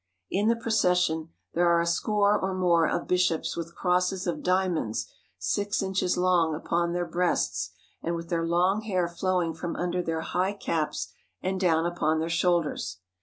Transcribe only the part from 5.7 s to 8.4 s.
inches long upon their breasts, and with